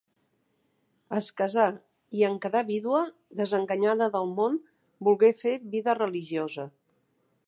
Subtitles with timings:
[1.17, 1.65] Es casà
[2.21, 3.03] i en quedar vídua,
[3.43, 4.59] desenganyada del món,
[5.09, 6.67] volgué fer vida religiosa.